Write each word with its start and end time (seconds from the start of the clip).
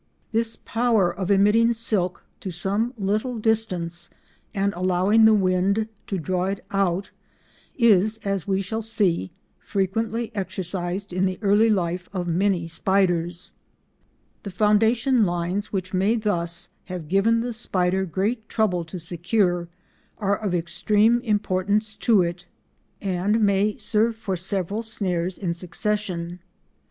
This 0.31 0.55
power 0.55 1.13
of 1.15 1.29
emitting 1.29 1.73
silk 1.73 2.25
to 2.39 2.49
some 2.49 2.91
little 2.97 3.37
distance 3.37 4.09
and 4.51 4.73
allowing 4.73 5.25
the 5.25 5.33
wind 5.35 5.87
to 6.07 6.17
draw 6.17 6.45
it 6.45 6.65
out 6.71 7.11
is, 7.77 8.17
as 8.25 8.47
we 8.47 8.61
shall 8.61 8.81
see, 8.81 9.29
frequently 9.59 10.31
exercised 10.35 11.13
in 11.13 11.25
the 11.25 11.37
early 11.43 11.69
life 11.69 12.09
of 12.13 12.25
many 12.27 12.65
spiders. 12.67 13.51
The 14.41 14.49
foundation 14.49 15.23
lines 15.23 15.71
which 15.71 15.93
may 15.93 16.15
thus 16.15 16.69
have 16.85 17.07
given 17.07 17.41
the 17.41 17.53
spider 17.53 18.03
great 18.03 18.49
trouble 18.49 18.83
to 18.85 18.97
secure, 18.99 19.67
are 20.17 20.35
of 20.37 20.55
extreme 20.55 21.19
importance 21.21 21.93
to 21.97 22.23
it, 22.23 22.47
and 23.01 23.39
may 23.39 23.77
serve 23.77 24.15
for 24.15 24.35
several 24.35 24.81
snares 24.81 25.37
in 25.37 25.53
succession. 25.53 26.39